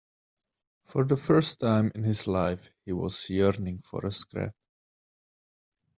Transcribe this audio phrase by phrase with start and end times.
[0.87, 4.55] For the first time in his life he was yearning for a scrap.